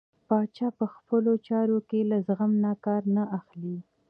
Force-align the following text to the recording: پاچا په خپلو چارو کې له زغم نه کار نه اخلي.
پاچا 0.27 0.67
په 0.79 0.85
خپلو 0.95 1.31
چارو 1.47 1.77
کې 1.89 1.99
له 2.11 2.17
زغم 2.27 2.51
نه 2.63 2.71
کار 2.85 3.01
نه 3.15 3.23
اخلي. 3.37 3.77